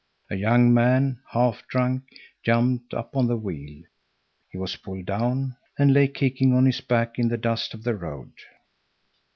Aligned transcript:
A 0.31 0.35
young 0.35 0.73
man, 0.73 1.21
half 1.29 1.61
drunk, 1.67 2.09
jumped 2.41 2.91
up 2.95 3.15
on 3.15 3.27
the 3.27 3.37
wheel. 3.37 3.83
He 4.49 4.57
was 4.57 4.75
pulled 4.75 5.05
down, 5.05 5.57
and 5.77 5.93
lay 5.93 6.07
kicking 6.07 6.53
on 6.53 6.65
his 6.65 6.81
back 6.81 7.19
in 7.19 7.27
the 7.27 7.37
dust 7.37 7.75
of 7.75 7.83
the 7.83 7.93
road. 7.93 8.31